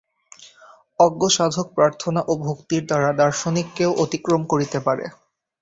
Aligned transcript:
অজ্ঞ 0.99 1.21
সাধক 1.35 1.67
প্রার্থনা 1.77 2.21
ও 2.27 2.43
ভক্তির 2.45 2.83
দ্বারা 2.89 3.09
দার্শনিককেও 3.19 3.91
অতিক্রম 4.03 4.41
করিতে 4.51 4.77
পারে। 4.87 5.05